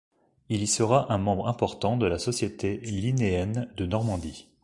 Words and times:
Il 0.49 0.63
y 0.63 0.67
sera 0.67 1.13
un 1.13 1.19
membre 1.19 1.47
important 1.47 1.95
de 1.95 2.07
la 2.07 2.17
Société 2.17 2.77
Linnéenne 2.77 3.71
de 3.77 3.85
Normandie. 3.85 4.47